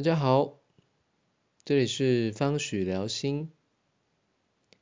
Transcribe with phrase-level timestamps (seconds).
[0.00, 0.58] 大家好，
[1.62, 3.50] 这里是方许聊心，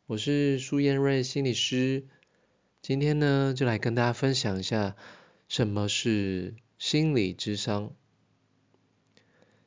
[0.07, 2.07] 我是舒燕瑞心理师。
[2.83, 4.95] 今天呢，就来跟大家分享一下
[5.49, 7.97] 什么是心理智商。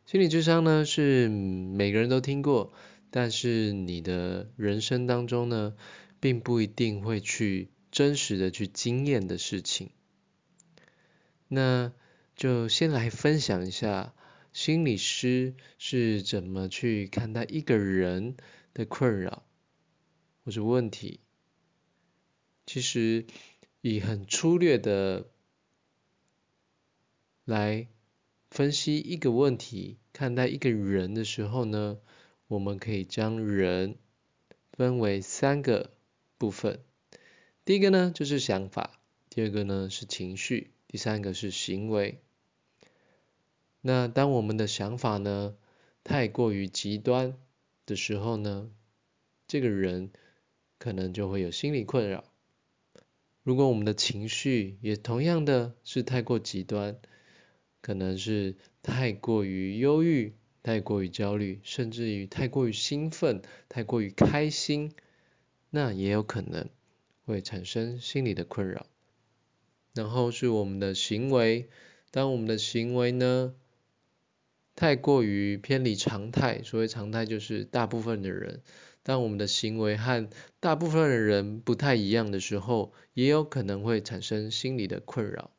[0.05, 2.71] 心理智商呢，是每个人都听过，
[3.09, 5.75] 但是你的人生当中呢，
[6.21, 9.89] 并不一定会去真实的去经验的事情。
[11.49, 11.91] 那
[12.37, 14.13] 就先来分享一下。
[14.53, 18.35] 心理师是怎么去看待一个人
[18.73, 19.43] 的困扰
[20.43, 21.19] 或者问题？
[22.65, 23.25] 其实
[23.81, 25.29] 以很粗略的
[27.45, 27.87] 来
[28.49, 31.99] 分析一个问题，看待一个人的时候呢，
[32.47, 33.95] 我们可以将人
[34.73, 35.91] 分为三个
[36.37, 36.81] 部分。
[37.63, 42.21] 第一个呢就是想法，第二个呢是情绪，第三个是行为。
[43.81, 45.55] 那当我们的想法呢
[46.03, 47.35] 太过于极端
[47.85, 48.69] 的时候呢，
[49.47, 50.11] 这个人
[50.77, 52.23] 可能就会有心理困扰。
[53.43, 56.99] 如果我们的情绪也同样的是太过极端，
[57.81, 64.93] 可能是太过于忧郁、太过于焦虑，甚至于太过于兴奋、太过于开心，
[65.71, 66.69] 那也有可能
[67.25, 68.85] 会产生心理的困扰。
[69.95, 71.67] 然后是我们的行为，
[72.11, 73.55] 当我们的行为呢？
[74.75, 78.61] 太过于偏离常态，所谓常态就是大部分的人。
[79.03, 85.51] 当我们的行为和大部分的人不太一样的时候，也有可能会产生心理的困扰。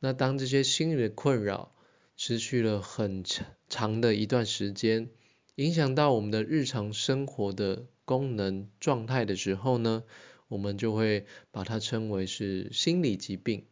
[0.00, 1.74] 那当这些心理的困扰
[2.16, 5.08] 持续了很长长的一段时间，
[5.54, 10.02] 影响到我们的日常生活的功能状态的时候呢，
[10.48, 13.66] 我们就会把它称为是心理疾病。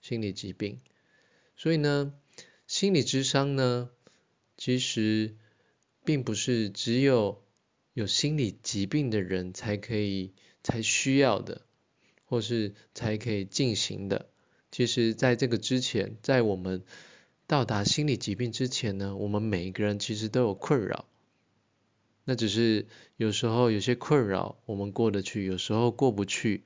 [0.00, 0.80] 心理疾病，
[1.56, 2.14] 所以呢。
[2.66, 3.90] 心理智商呢，
[4.56, 5.36] 其实
[6.04, 7.44] 并不是只有
[7.92, 10.34] 有心理疾病的人才可以、
[10.64, 11.62] 才需要的，
[12.24, 14.28] 或是才可以进行的。
[14.72, 16.82] 其实，在这个之前，在我们
[17.46, 21.06] 到达心理疾病之前呢，我们每一个人其实都有困扰。
[22.24, 26.64] 那只是有时候有些困扰我们过得去，有时候过不去。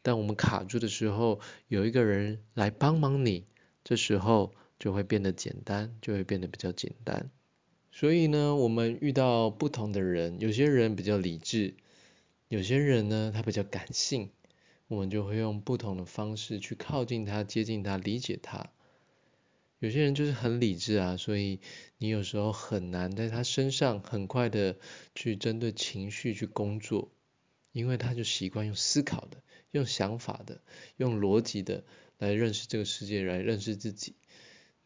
[0.00, 3.48] 但我们卡住的时候，有一个人来帮忙你，
[3.82, 4.54] 这时候。
[4.78, 7.30] 就会变得简单，就会变得比较简单。
[7.92, 11.74] 所以呢，我们遇到不同的人，有些人比较理智，
[12.48, 14.30] 有些人呢他比较感性，
[14.88, 18.70] 我们就会用不同的方式去靠近他、接近他、理解他。
[19.78, 21.60] 有些人就是很理智啊，所以
[21.98, 24.76] 你有时候很难在他身上很快的
[25.14, 27.10] 去针对情绪去工作，
[27.72, 29.42] 因为他就习惯用思考的、
[29.72, 30.60] 用想法的、
[30.96, 31.84] 用逻辑的
[32.18, 34.14] 来认识这个世界，来认识自己。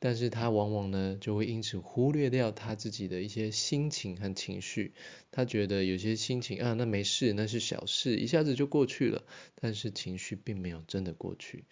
[0.00, 4.92] 但是他往往呢，就会因此忽略掉他自己的一些心情和情绪。
[5.32, 9.24] 他觉得有些心情啊，那没事，那是小事，一下子就过去了。
[9.60, 11.64] 但是情绪并没有真的过去。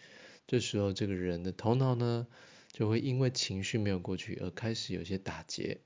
[0.49, 2.27] 这时候，这个人的头脑呢，
[2.73, 5.79] 就会因为情绪没有过去而开始有些打结。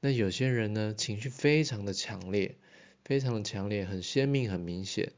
[0.00, 2.56] 那有些人呢，情绪非常的强烈，
[3.04, 5.12] 非常的强烈，很鲜明，很明显。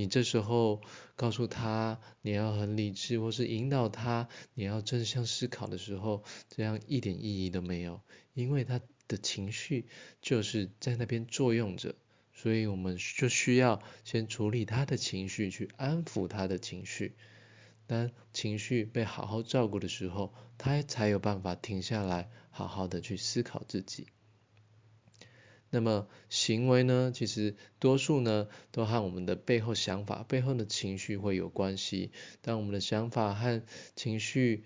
[0.00, 0.80] 你这时候
[1.14, 8.00] 告诉他你要很理智，或是引导他你要正向思考的时候，这样一点意义都没有，
[8.32, 9.86] 因为他的情绪
[10.22, 11.96] 就是在那边作用着，
[12.32, 17.14] 所以我们就需要先处理他的情绪，去安抚他的情绪。
[17.86, 24.06] 当情绪被好好照顾的时候，他才有办法停下来，好好的去思考自己。
[25.70, 27.12] 那么行为呢？
[27.14, 32.10] 其实多数呢都和我们的背后想法、背后的情绪会有关系。
[32.42, 33.62] 当我们的想法和
[33.94, 34.64] 情绪，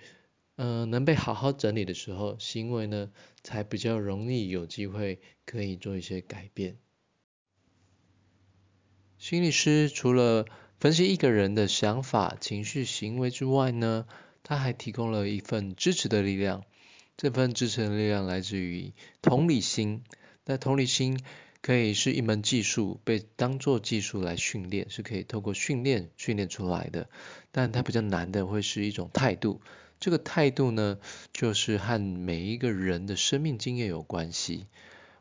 [0.56, 3.10] 嗯，能被好好整理的时候，行为呢
[3.42, 6.78] 才比较容易有机会可以做一些改变。
[9.18, 10.46] 心理师除了
[10.78, 14.06] 分析一个人的想法、情绪、行为之外呢，
[14.42, 16.64] 他还提供了一份支持的力量。
[17.16, 18.92] 这份支持的力量来自于
[19.22, 20.02] 同理心。
[20.46, 21.18] 那同理心
[21.62, 27.08] 可以是一门技术，被当做技术来训练，是可以透过训练训练出来的。
[27.50, 29.62] 但它比较难的会是一种态度，
[29.98, 30.98] 这个态度呢，
[31.32, 34.66] 就是和每一个人的生命经验有关系。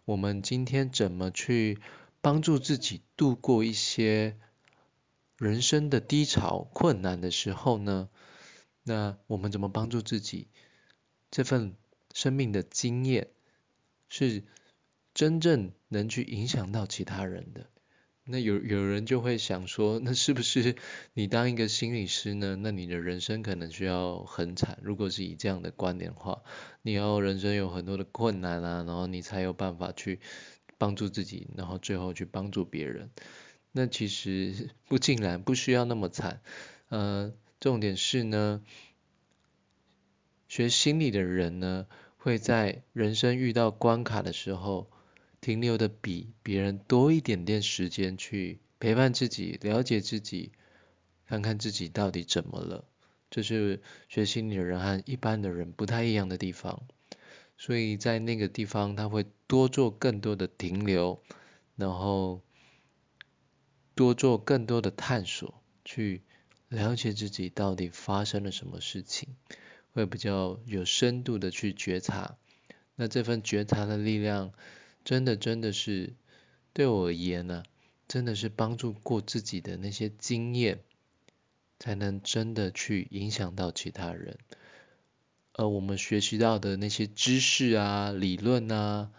[0.03, 1.79] 我们今天怎么去
[2.19, 4.35] 帮助自己度过一些
[5.37, 8.09] 人生的低潮、困难的时候呢？
[8.83, 10.47] 那我们怎么帮助自己？
[11.31, 11.77] 这份
[12.13, 13.29] 生命的经验
[14.09, 14.43] 是。
[15.13, 17.67] 真正能去影响到其他人的，
[18.25, 20.75] 那有有人就会想说，那是不是
[21.13, 22.55] 你当一个心理师呢？
[22.55, 24.79] 那你的人生可能需要很惨。
[24.81, 26.41] 如果是以这样的观点的话，
[26.81, 30.19] 你要人生有很多的困难啊，然后你才有办法去
[30.77, 33.11] 帮助自己，然后最后去帮助别人。
[33.71, 36.41] 那其实不尽然，不需要那么惨。
[36.87, 38.63] 呃，重点是呢，
[40.47, 41.87] 学心理的人呢，
[42.17, 44.89] 会在人生遇到关卡的时候。
[45.43, 50.53] 停留的比别人多一点点时间去陪伴自己、了解自己，
[51.25, 52.85] 看看自己到底怎么了，
[53.29, 56.83] 这是学心理的人和一般的人不太一样的地方。
[57.57, 61.21] 所以在那个地方，他会多做更多的停留，
[61.75, 62.41] 然后
[63.95, 66.21] 多做更多的探索，去
[66.69, 69.35] 了解自己到底发生了什么事情，
[69.91, 72.37] 会比较有深度的去觉察。
[72.95, 74.53] 那这份觉察的力量。
[75.03, 76.13] 真的，真的是
[76.73, 77.63] 对我而言呢，
[78.07, 80.79] 真的是帮助过自己的那些经验，
[81.79, 84.37] 才能真的去影响到其他人。
[85.53, 89.11] 而我们学习到的那些知识啊、理论啊，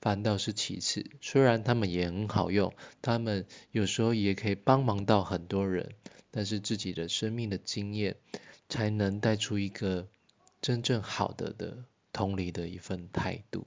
[0.00, 1.04] 反倒是其次。
[1.20, 5.94] 虽然他们也很好用，他们有时候也可以帮忙到很多人，
[6.30, 8.16] 但是自己的生命的经验，
[8.68, 10.08] 才能带出一个
[10.60, 13.66] 真正好的的同理的一份态度。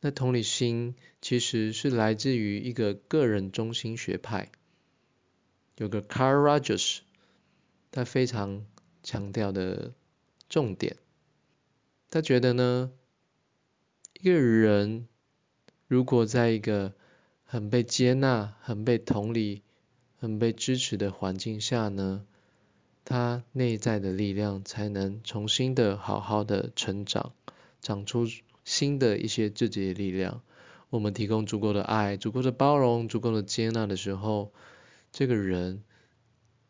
[0.00, 4.52] 那同理心其实是来自于一个个人中心学派，
[5.76, 6.98] 有个 Carl Rogers，
[7.90, 8.64] 他非常
[9.02, 9.92] 强调的
[10.48, 10.96] 重点，
[12.10, 12.92] 他觉得呢，
[14.20, 15.08] 一个人
[15.88, 16.94] 如果在一个
[17.44, 19.62] 很被接纳、很被同理、
[20.20, 22.24] 很被支持的环境下呢，
[23.04, 27.32] 他内在的力量才能重新的好好的成长，
[27.80, 28.28] 长出。
[28.68, 30.42] 新的一些自己的力量，
[30.90, 34.52] 我们提供足够的爱、足够的包容、足够的接纳的时候，
[35.10, 35.82] 这个人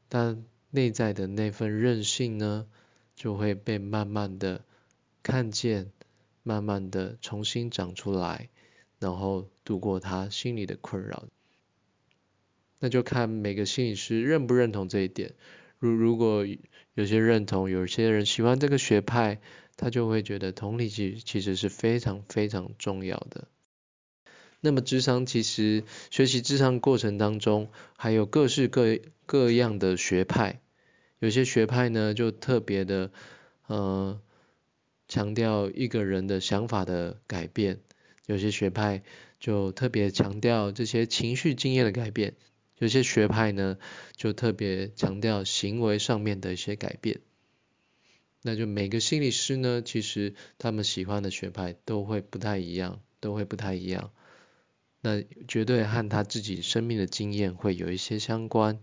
[0.09, 0.39] 他
[0.71, 2.69] 内在的那份韧性呢，
[3.17, 4.65] 就会被慢慢的
[5.25, 5.91] 看见，
[6.45, 8.49] 慢慢的重新长出来，
[9.01, 11.25] 然后度过他心里的困扰。
[12.79, 15.35] 那就看每个心理师认不认同这一点。
[15.81, 16.47] 如如果
[16.95, 19.41] 有些认同，有些人喜欢这个学派。
[19.79, 23.49] 他就会觉得同理其其实是非常非常重要的。
[24.61, 30.61] 那么智商其实学习智商过程当中，还有各式各各样的学派，
[31.21, 33.13] 有些学派呢就特别的
[33.69, 34.21] 呃
[35.07, 37.79] 强调一个人的想法的改变，
[38.27, 39.05] 有些学派
[39.39, 42.35] 就特别强调这些情绪经验的改变，
[42.79, 43.79] 有些学派呢
[44.17, 47.21] 就特别强调行为上面的一些改变。
[48.49, 54.11] 那就每个心理师呢，其实他们喜欢的学派都会不太一样，都会不太一样。
[55.03, 58.81] 那绝对和他自己生命的经验会有一些相关。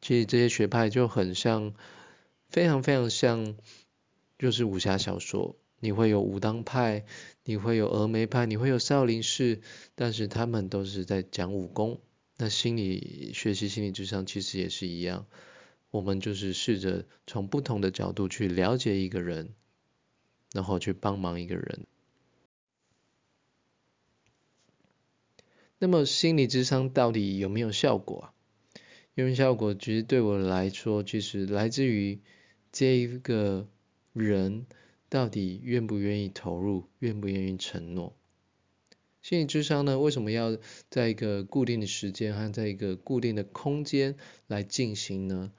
[0.00, 1.72] 其实这些学派就很像，
[2.48, 3.54] 非常非常像，
[4.40, 5.54] 就是武侠小说。
[5.78, 7.04] 你会有武当派，
[7.44, 9.60] 你会有峨眉派，你会有少林寺，
[9.94, 12.00] 但是他们都是在讲武功。
[12.38, 15.26] 那心理学习心理智商其实也是一样。
[15.94, 19.54] 我们就是试着从不同的角度去了解一个人，
[20.52, 21.86] 然后去帮忙一个人。
[25.78, 28.34] 那么心理智商到底有没有效果啊？
[29.14, 29.72] 有没有效果？
[29.72, 32.18] 其实对我来说，其实来自于
[32.72, 33.68] 这一个
[34.12, 34.66] 人
[35.08, 38.16] 到底愿不愿意投入，愿不愿意承诺。
[39.22, 40.58] 心理智商呢，为什么要
[40.90, 44.16] 在一个固定的时间和在一个固定的空间
[44.48, 45.52] 来进行呢？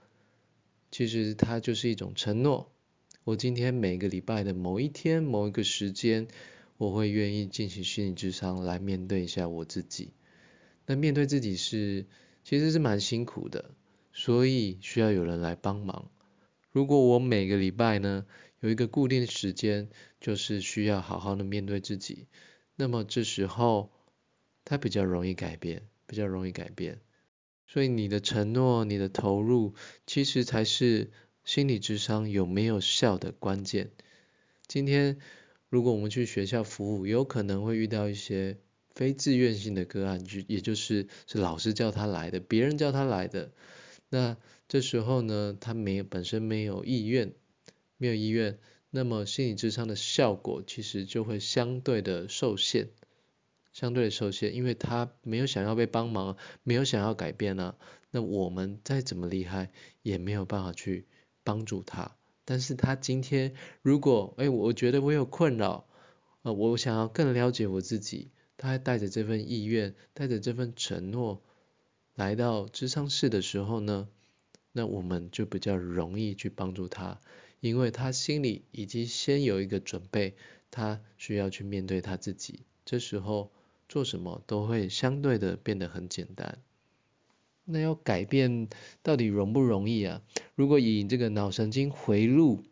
[0.98, 2.72] 其实它就是一种承诺。
[3.26, 6.30] 我今天每个礼拜的某一天、某一个时间，
[6.78, 10.14] 我会愿意进行心理智商来面对一下我自己。
[10.86, 12.06] 那面对自己是
[12.46, 13.72] 其实是蛮辛苦的，
[14.14, 16.10] 所以需要有人来帮忙。
[16.72, 18.26] 如果我每个礼拜呢
[18.62, 19.90] 有一个固定的时间，
[20.22, 22.28] 就是需要好好的面对自己，
[22.78, 23.92] 那么这时候
[24.64, 27.02] 它比较容易改变，比较容易改变。
[27.68, 29.74] 所以你的承诺、你的投入，
[30.06, 31.12] 其实才是
[31.44, 33.92] 心理智商有没有效的关键。
[34.68, 35.18] 今天
[35.70, 38.58] 如果我们去学校服务，有可能会遇到一些
[38.94, 43.52] 非自愿性的个案，就也就是是老师叫他来的，别人叫他来的。
[44.10, 47.34] 那这时候呢，他没有本身没有意愿，
[47.98, 48.58] 没有意愿，
[48.90, 52.88] 那么心理智商的效果其实就会相对的受限。
[53.76, 57.76] 相对的受限，因为他没有想要被帮忙，没有想要改变呢，
[58.10, 59.70] 那我们再怎么厉害，
[60.02, 61.06] 也没有办法去
[61.44, 62.16] 帮助他。
[62.46, 65.86] 但是他今天如果，哎，我觉得我有困扰，
[66.44, 71.42] 呃，我想要更了解我自己，他还带着这份意愿，带着这份承诺，
[72.16, 74.08] 来到智商室的时候呢，
[74.72, 77.20] 那我们就比较容易去帮助他，
[77.60, 80.38] 因为他心里已经先有一个准备，
[80.72, 83.52] 他需要去面对他自己，这时候
[83.88, 86.58] 做什么都会相对的变得很简单。
[87.64, 88.70] 那要改变
[89.02, 90.22] 到底容不容易啊？
[90.54, 92.64] 如果以这个脑神经回路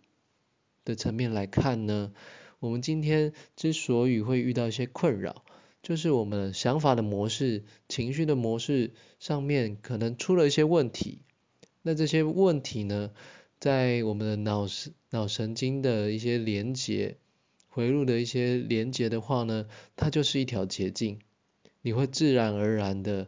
[0.86, 2.14] 的层面来看呢，
[2.60, 5.44] 我们今天之所以会遇到一些困扰，
[5.82, 11.24] 就是我们想法的模式、情绪的模式上面可能出了一些问题。
[11.82, 13.12] 那这些问题呢，
[13.60, 14.68] 在我们的脑
[15.10, 17.18] 脑神经的一些连接
[17.74, 19.66] 回路的一些连接的话呢，
[19.96, 21.20] 它就是一条捷径，
[21.82, 23.28] 你会自然而然的。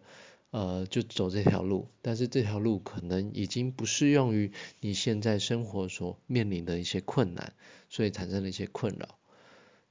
[0.52, 7.52] 呃，就走这条路，但是这条路可能已经不适用于你现在生活所面临的一些困难，
[7.90, 9.18] 所以产生了一些困扰。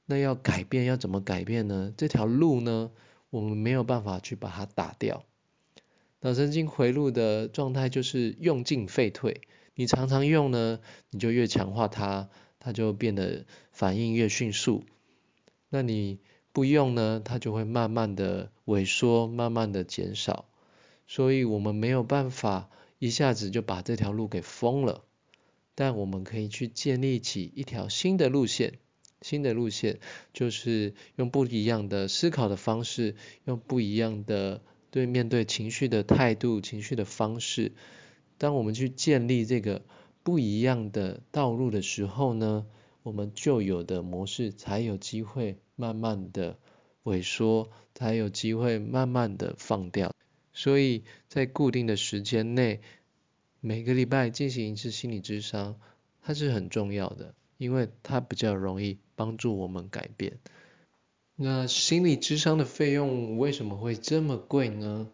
[0.07, 1.93] 那要改变，要怎么改变呢？
[1.95, 2.89] 这条路呢，
[3.29, 5.23] 我们没有办法去把它打掉。
[6.21, 9.41] 脑神经回路的状态就是用进废退，
[9.75, 10.79] 你常常用呢，
[11.11, 12.27] 你就越强化它，
[12.65, 14.83] 它就变得反应越迅速。
[15.69, 16.17] 那你
[16.51, 20.45] 不用呢，它就会慢慢的萎缩，慢慢的减少。
[21.05, 25.03] 所以我们没有办法一下子就把这条路给封了，
[25.75, 28.79] 但我们可以去建立起一条新的路线。
[29.21, 29.99] 新的路线
[30.33, 37.73] 就是用不一样的思考的方式，用不一样的对面对情绪的态度、情绪的方式。
[38.37, 39.83] 当我们去建立这个
[40.25, 42.65] 不一样的道路的时候呢，
[43.03, 46.57] 我们旧有的模式才有机会慢慢的
[47.03, 50.11] 萎缩，才有机会慢慢的放掉。
[50.51, 52.81] 所以在固定的时间内，
[53.59, 55.79] 每个礼拜进行一次心理咨商，
[56.23, 60.39] 它是很重要的，因为它比较容易帮助我们改变。
[61.35, 65.11] 那心理咨商的费用为什么会这么贵呢？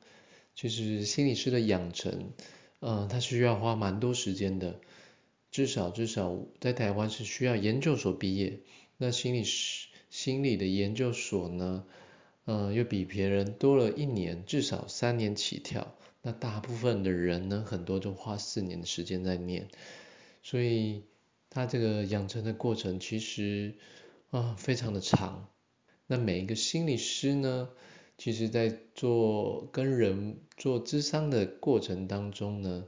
[0.56, 2.32] 就是心理师的养成，
[2.80, 4.80] 嗯，它需要花蛮多时间的，
[5.52, 8.60] 至少至少在台湾是需要研究所毕业。
[8.98, 11.86] 那心理师心理的研究所呢？
[12.46, 15.96] 嗯，又比别人多了一年，至少三年起跳。
[16.24, 19.68] 那大部分的人呢，很多都花四年的时间在念，
[20.42, 21.04] 所以
[21.50, 23.76] 他这个养成的过程其实
[24.32, 25.48] 啊非常的长。
[26.08, 27.70] 那每一个心理师呢，
[28.18, 32.86] 其实在做跟人做咨商的过程当中呢，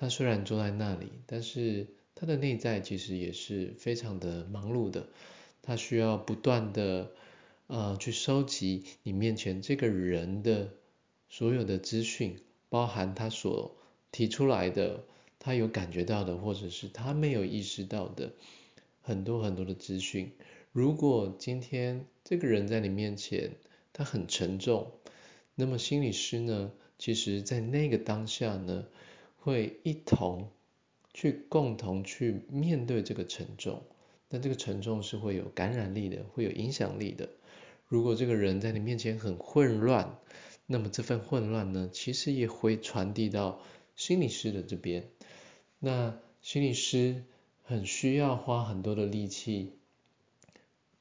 [0.00, 5.06] 他虽然坐在那里，但是他的内在其实也是非常的忙碌的，
[5.60, 7.10] 他需要不断的。
[7.72, 10.70] 呃，去收集你面前这个人的
[11.28, 13.76] 所有的资讯，包含他所
[14.10, 15.04] 提出来的，
[15.38, 18.32] 他有感觉到的，或者是他没有意识到的
[19.02, 20.32] 很多很多的资讯。
[20.72, 23.52] 如果今天这个人在你面前，
[23.92, 24.90] 他很沉重，
[25.54, 28.86] 那么心理师呢，其实在那个当下呢，
[29.40, 30.50] 会一同
[31.12, 33.82] 去共同去面对这个沉重。
[34.28, 37.28] 那这个沉重是会有感染力的，会有影响力的。
[37.88, 40.16] 如果这个人在你面前很混乱，
[40.66, 43.60] 那么这份混乱呢，其实也会传递到
[43.96, 45.08] 心理师的这边。
[45.80, 47.24] 那心理师
[47.64, 49.72] 很需要花很多的力气，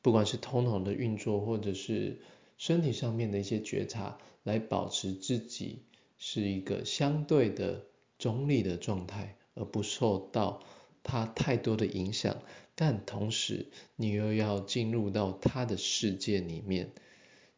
[0.01, 2.17] 不管是头脑的运作，或者是
[2.57, 5.83] 身体上面的一些觉察，来保持自己
[6.17, 7.85] 是一个相对的
[8.19, 10.61] 中立的状态，而不受到
[11.01, 12.37] 他太多的影响。
[12.75, 16.91] 但同时，你又要进入到他的世界里面，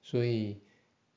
[0.02, 0.62] 所以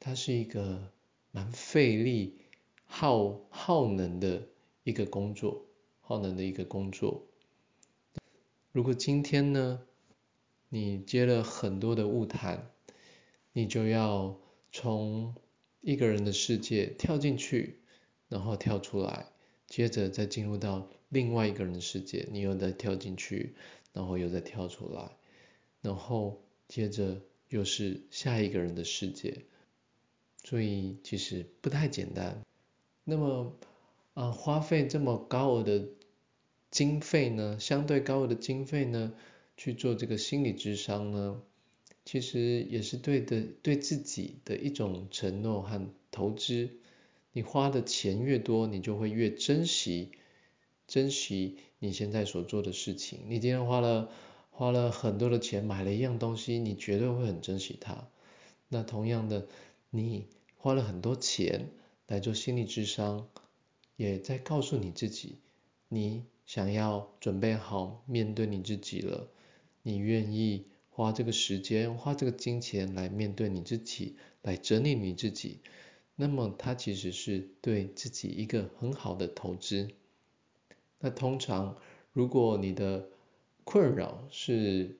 [0.00, 0.92] 它是一个
[1.30, 2.38] 蛮费力、
[2.84, 4.48] 耗耗能的
[4.82, 5.64] 一个工作，
[6.00, 7.22] 耗能的一个工作。
[8.72, 9.80] 如果今天呢，
[10.68, 12.70] 你接了很多的物谈，
[13.52, 14.38] 你就要
[14.70, 15.34] 从
[15.80, 17.78] 一个人的世界跳进去，
[18.28, 19.26] 然后跳出来，
[19.74, 23.56] 接着再进入到另外一个人的世界，你又再跳进去。
[23.92, 25.08] 然后又再跳出来，
[25.80, 29.42] 然后接着又是下一个人的世界，
[30.42, 32.42] 所以其实不太简单。
[33.04, 33.56] 那么
[34.14, 35.88] 啊，花费这么高额的
[36.72, 39.14] 经费呢，相对高额的经费呢，
[39.56, 41.40] 去做这个心理智商呢，
[42.04, 46.68] 其实也是对的，对自己的一种承诺和投资。
[47.34, 50.12] 你花的钱越多，你就会越珍惜。
[50.86, 53.22] 珍惜你现在所做的事情。
[53.26, 54.08] 你今天花了
[54.50, 58.08] 花了很多的钱买了一样东西，你绝对会很珍惜它。
[58.68, 59.48] 那同样的，
[59.90, 61.70] 你花了很多钱
[62.06, 63.28] 来做心理智商，
[63.96, 65.40] 也在告诉你自己，
[65.88, 69.28] 你想要准备好面对你自己了。
[69.82, 75.58] 你愿意花这个时间，花这个金钱来面对你自己，来整理你自己。
[76.16, 79.90] 那么它其实是对自己一个很好的投资。
[81.00, 81.76] 那通常
[82.12, 83.08] 如果你的
[83.64, 84.96] 困扰是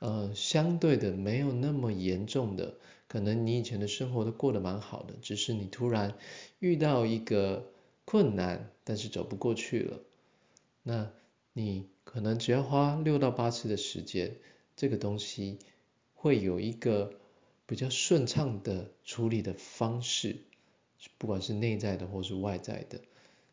[0.00, 6.16] 呃相对的没有那么严重的，可能你以前的生活都过得蛮好的，只是你突然
[6.58, 7.70] 遇到一个
[8.04, 10.00] 困难，但是走不过去了，
[10.82, 11.10] 那
[11.52, 14.36] 你可能只要花六到八次的时间，
[14.76, 15.58] 这个东西
[16.14, 17.14] 会有一个
[17.66, 20.36] 比较顺畅的处理的方式，
[21.18, 23.00] 不管是内在的或是外在的，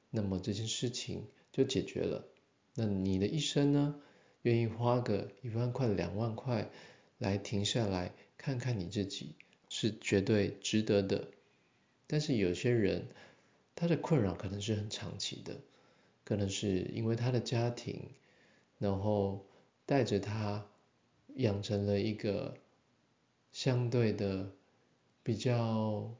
[0.09, 2.25] 那么这件事情就解决了。
[2.73, 3.95] 那你的一生呢，
[4.41, 6.69] 愿意花个一万块、两万块
[7.17, 9.35] 来停下来看看你自己，
[9.69, 11.27] 是绝对值得的。
[12.07, 13.07] 但是有些人，
[13.75, 15.55] 他的困扰可能是很长期的，
[16.23, 18.09] 可能是因为他的家庭。
[18.77, 19.45] 然后
[19.85, 20.65] 带着他
[21.35, 22.57] 养成了一个
[23.53, 24.51] 相对的
[25.23, 26.13] 比较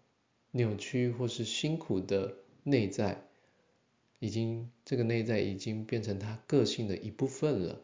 [0.56, 3.28] 扭曲或是辛苦的内在，
[4.20, 7.82] 已经这个内在已经变成他个性的一部分了。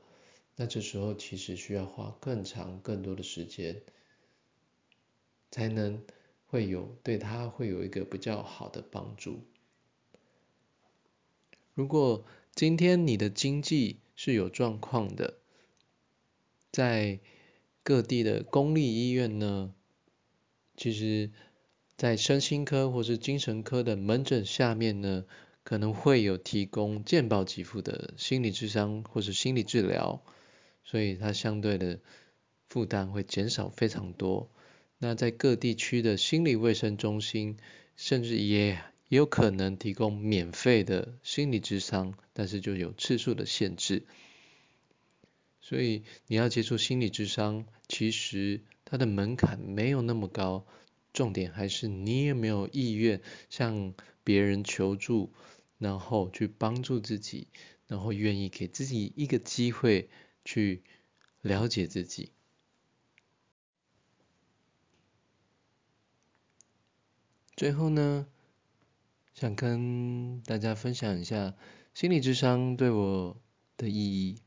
[0.56, 3.82] 那这时候其实需要花更长更多的时间，
[5.52, 6.02] 才能
[6.46, 9.42] 会有对他会有一个比较好的帮助。
[11.74, 12.24] 如果
[12.56, 15.40] 今天你的经济，是有状况的，
[16.72, 17.20] 在
[17.84, 19.74] 各地的公立医院呢，
[20.78, 21.32] 其实，
[22.02, 25.24] 在身心科或是精神科的门诊下面呢，
[25.62, 30.24] 可能会有提供健保给付的心理智商或是心理治疗，
[30.84, 32.00] 所以它相对的
[32.70, 34.50] 负担会减少非常多。
[34.98, 37.58] 那在各地区的心理卫生中心，
[37.96, 38.70] 甚至也
[39.10, 42.16] 也有可能提供免费的心理智商。
[42.34, 44.08] 但是就有次数的限制，
[45.62, 50.66] 所以你要接触心理智商，其实它的门槛没有那么高，
[51.14, 53.94] 重点还是你有没有意愿向
[54.24, 55.34] 别人求助，
[55.78, 57.48] 然后去帮助自己，
[57.88, 60.10] 然后愿意给自己一个机会
[60.46, 60.84] 去
[61.42, 62.32] 了解自己。
[67.56, 68.28] 最后呢，
[69.34, 71.56] 想跟大家分享一下。
[71.94, 73.36] 心理智商对我
[73.76, 74.38] 的意义，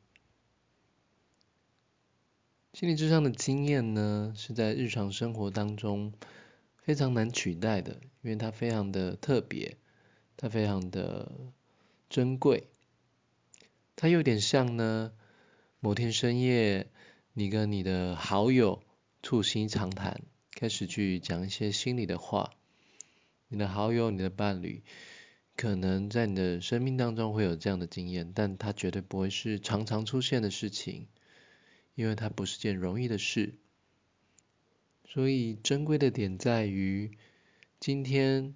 [2.72, 6.14] 心理智商的经验呢，是在日常生活当中
[6.84, 9.78] 非常难取代的，因为它非常的特别，
[10.36, 11.32] 它非常的
[12.10, 12.68] 珍贵，
[13.96, 15.12] 它有点像呢，
[15.80, 16.90] 某天深夜，
[17.32, 18.82] 你跟你的好友
[19.22, 20.20] 促膝长谈，
[20.52, 22.50] 开始去讲一些心里的话，
[23.48, 24.84] 你的好友，你的伴侣。
[25.56, 31.06] 可能在你的生命当中会有这样的经验，但它绝对不会是常常出现的事情，
[31.94, 33.54] 因为它不是件容易的事。
[35.04, 37.16] 所以珍贵的点在于，
[37.78, 38.54] 今天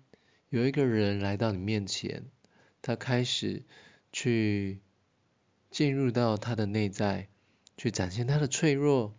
[0.48, 2.24] 有一个人来到你面前，
[2.82, 3.62] 他开始
[4.12, 4.80] 去
[5.70, 7.28] 进入到他的内在，
[7.76, 9.14] 去展现他的脆弱，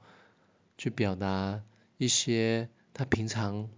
[0.77, 1.63] 去表达
[1.97, 3.69] 一些他平常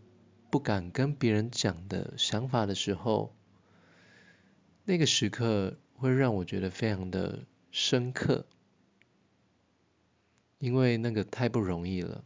[0.50, 3.36] 不敢跟别人讲的想法的时候。
[4.84, 8.48] 那个时刻会让我觉得非常的深刻，
[10.58, 12.26] 因为那个太不容易了。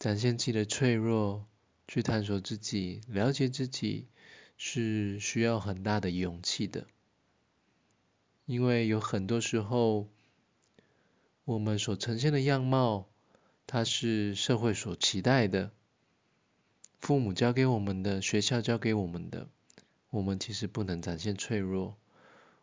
[0.00, 1.46] 展现自己的脆弱，
[1.86, 4.08] 去探索自己，了解自己，
[4.56, 6.86] 是需要很大的勇气的。
[8.46, 10.08] 因为有很多时候，
[11.44, 13.10] 我们所呈现的样貌，
[13.66, 15.70] 它是社会所期待的，
[16.98, 19.48] 父母教给我们的，学校教给我们的。
[20.08, 21.98] 我们其实不能展现脆弱，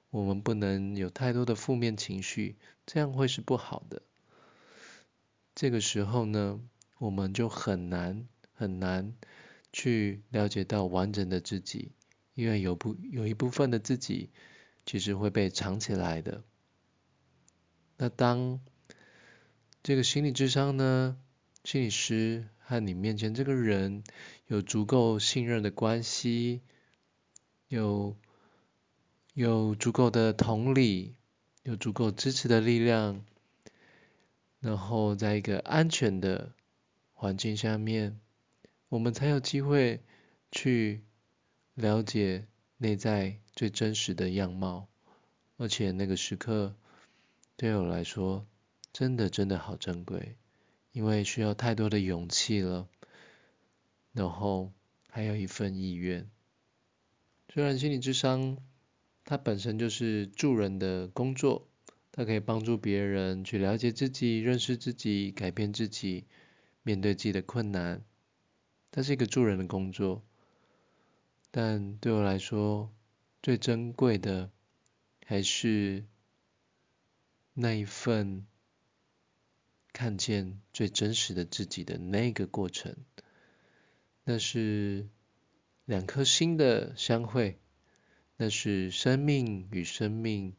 [0.09, 2.55] 我们不能有太多的负面情绪，
[2.87, 4.01] 这样会是不好的。
[5.53, 6.59] 这个时候呢，
[6.97, 9.13] 我们就很难很难
[9.71, 11.91] 去了解到完整的自己，
[12.33, 14.29] 因为有部有一部分的自己
[14.85, 16.43] 其实会被藏起来的。
[17.97, 18.59] 那当
[19.83, 21.17] 这个心理智商呢，
[21.63, 24.03] 心理师和你面前这个人
[24.47, 26.61] 有足够信任的关系。
[27.69, 28.15] 有
[29.33, 31.15] 有足够的同理，
[31.63, 33.25] 有足够支持的力量，
[34.61, 36.53] 然后在一个安全的
[37.19, 38.19] 环境下面，
[38.89, 40.01] 我们才有机会
[40.51, 41.01] 去
[41.73, 42.45] 了解
[42.77, 44.87] 内在最真实的样貌。
[45.57, 46.75] 而且那个时刻
[47.55, 48.45] 对我来说，
[48.93, 50.35] 真的真的好珍贵，
[50.91, 52.87] 因为需要太多的勇气了，
[54.13, 54.71] 然后
[55.09, 56.29] 还有一份意愿。
[57.51, 58.59] 虽然心理智商，
[59.25, 61.67] 它本身就是助人的工作，
[62.11, 66.25] 它可以帮助别人去了解自己、认识自己、改变自己、
[66.87, 68.01] 面对自己的困难，
[68.91, 70.23] 它是一个助人的工作。
[71.51, 72.89] 但对我来说，
[73.43, 74.49] 最珍贵的
[75.25, 76.05] 还是
[77.53, 78.47] 那一份
[79.91, 82.95] 看见最真实的自己的那个过程。
[84.23, 85.09] 那是
[85.83, 87.59] 两颗心的相会，
[88.37, 90.55] 那是生命与生命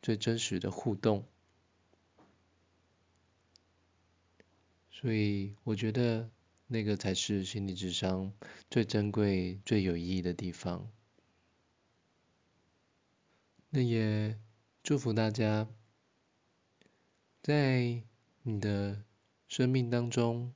[0.00, 1.26] 最真实的互动。
[4.98, 6.30] 所以，我觉得。
[6.70, 8.30] 那个才是心理智商
[8.68, 10.86] 最珍贵、最有意义的地方。
[13.70, 14.38] 那也
[14.82, 15.66] 祝福大家，
[17.40, 18.02] 在
[18.42, 19.02] 你的
[19.48, 20.52] 生命当中，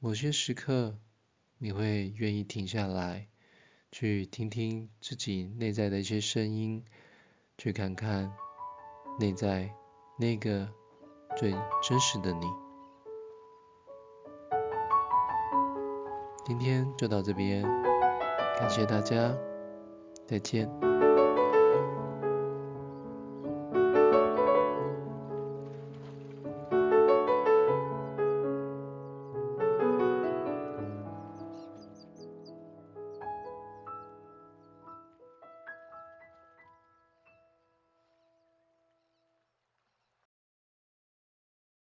[0.00, 0.98] 某些时刻，
[1.58, 3.28] 你会愿意停下来，
[3.92, 6.84] 去听听自己内在的一些声音，
[7.56, 8.32] 去看看
[9.20, 9.72] 内在
[10.18, 10.74] 那个
[11.42, 11.52] 最
[11.82, 12.46] 真实的你。
[16.44, 17.64] 今天就到这边，
[18.56, 19.36] 感谢大家，
[20.24, 20.70] 再见。